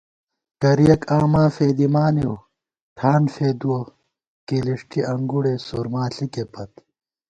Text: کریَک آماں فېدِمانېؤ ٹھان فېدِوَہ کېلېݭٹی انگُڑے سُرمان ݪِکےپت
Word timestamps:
کریَک 0.61 1.01
آماں 1.17 1.49
فېدِمانېؤ 1.55 2.35
ٹھان 2.97 3.21
فېدِوَہ 3.33 3.79
کېلېݭٹی 4.47 4.99
انگُڑے 5.11 5.53
سُرمان 5.67 6.09
ݪِکےپت 6.15 6.71